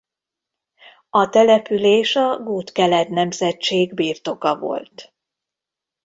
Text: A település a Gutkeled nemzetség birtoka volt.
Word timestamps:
A 1.09 1.29
település 1.29 2.15
a 2.15 2.39
Gutkeled 2.43 3.09
nemzetség 3.09 3.93
birtoka 3.93 4.57
volt. 4.59 5.13